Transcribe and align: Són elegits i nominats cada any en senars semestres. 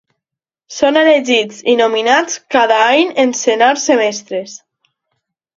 Són 0.77 0.97
elegits 1.01 1.59
i 1.73 1.75
nominats 1.83 2.39
cada 2.57 2.79
any 2.97 3.13
en 3.25 3.37
senars 3.43 3.89
semestres. 3.91 4.57